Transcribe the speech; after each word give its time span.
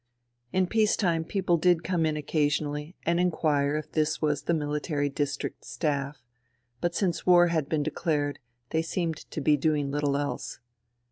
In 0.51 0.65
peace 0.65 0.95
time 0.97 1.23
people 1.23 1.57
did 1.57 1.83
come 1.83 2.07
in 2.07 2.17
occasionally 2.17 2.95
and 3.03 3.19
inquire 3.19 3.75
if 3.77 3.91
this 3.91 4.19
was 4.19 4.41
the 4.41 4.53
Military 4.55 5.09
District 5.09 5.63
Staff; 5.63 6.23
but 6.79 6.95
since 6.95 7.27
war 7.27 7.49
had 7.49 7.69
been 7.69 7.83
declared 7.83 8.39
they 8.71 8.81
seemed 8.81 9.17
to 9.29 9.39
be 9.39 9.55
doing 9.57 9.91
little 9.91 10.17
else. 10.17 10.57